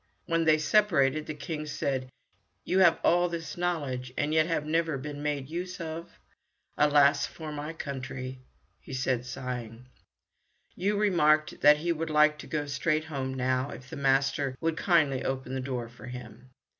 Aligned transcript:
When 0.25 0.45
they 0.45 0.57
separated 0.57 1.27
the 1.27 1.35
King 1.35 1.67
said, 1.67 2.09
"You 2.65 2.79
have 2.79 2.97
all 3.03 3.29
this 3.29 3.55
knowledge 3.55 4.11
and 4.17 4.33
yet 4.33 4.47
have 4.47 4.65
never 4.65 4.97
been 4.97 5.21
made 5.21 5.47
use 5.47 5.79
of? 5.79 6.17
Alas, 6.75 7.27
for 7.27 7.51
my 7.51 7.73
country!" 7.73 8.39
said 8.91 9.17
he, 9.19 9.23
sighing. 9.23 9.85
Yoo 10.75 10.97
remarked 10.97 11.61
that 11.61 11.77
he 11.77 11.91
would 11.91 12.09
like 12.09 12.39
to 12.39 12.47
go 12.47 12.65
straight 12.65 13.03
home 13.03 13.35
now, 13.35 13.69
if 13.69 13.91
the 13.91 13.95
master 13.95 14.57
would 14.59 14.75
kindly 14.75 15.23
open 15.23 15.53
the 15.53 15.61
door 15.61 15.87
for 15.87 16.07
him. 16.07 16.49